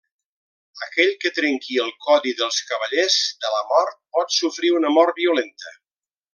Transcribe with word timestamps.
Aquell 0.85 1.11
que 1.23 1.31
trenqui 1.39 1.77
el 1.83 1.91
codi 2.07 2.33
dels 2.41 2.57
cavallers 2.71 3.19
de 3.45 3.53
la 3.59 3.63
mort 3.75 3.97
pot 4.19 4.37
sofrir 4.41 4.75
una 4.81 4.95
mort 4.99 5.23
violenta. 5.25 5.79